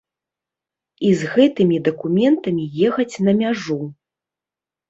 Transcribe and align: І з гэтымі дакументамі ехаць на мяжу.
І 1.09 1.11
з 1.19 1.29
гэтымі 1.33 1.77
дакументамі 1.89 2.63
ехаць 2.89 3.15
на 3.29 3.37
мяжу. 3.43 3.79